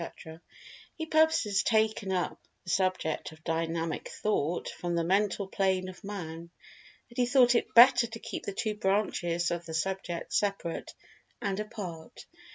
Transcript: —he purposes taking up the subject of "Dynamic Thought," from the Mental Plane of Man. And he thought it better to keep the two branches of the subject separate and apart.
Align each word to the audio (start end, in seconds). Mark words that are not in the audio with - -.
—he 0.97 1.05
purposes 1.05 1.61
taking 1.61 2.11
up 2.11 2.39
the 2.63 2.71
subject 2.71 3.31
of 3.31 3.43
"Dynamic 3.43 4.09
Thought," 4.09 4.67
from 4.67 4.95
the 4.95 5.03
Mental 5.03 5.45
Plane 5.47 5.89
of 5.89 6.03
Man. 6.03 6.49
And 7.09 7.17
he 7.17 7.27
thought 7.27 7.53
it 7.53 7.75
better 7.75 8.07
to 8.07 8.17
keep 8.19 8.47
the 8.47 8.51
two 8.53 8.73
branches 8.73 9.51
of 9.51 9.67
the 9.67 9.75
subject 9.75 10.33
separate 10.33 10.95
and 11.39 11.59
apart. 11.59 12.25